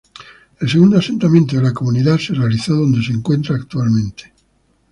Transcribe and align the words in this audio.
El 0.59 0.67
segundo 0.67 0.97
asentamiento 0.97 1.55
de 1.57 1.61
la 1.61 1.73
comunidad 1.75 2.17
se 2.17 2.33
realizó 2.33 2.73
donde 2.73 3.03
se 3.03 3.11
encuentra 3.13 3.55
actualmente. 3.55 4.33